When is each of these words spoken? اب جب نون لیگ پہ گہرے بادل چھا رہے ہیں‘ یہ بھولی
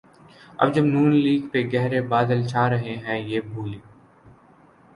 اب 0.59 0.73
جب 0.75 0.85
نون 0.85 1.11
لیگ 1.15 1.41
پہ 1.51 1.59
گہرے 1.73 2.01
بادل 2.11 2.39
چھا 2.47 2.63
رہے 2.69 2.95
ہیں‘ 3.05 3.19
یہ 3.21 3.39
بھولی 3.51 3.79